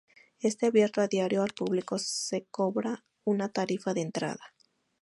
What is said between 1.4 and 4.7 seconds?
al público, se cobra una tarifa de entrada.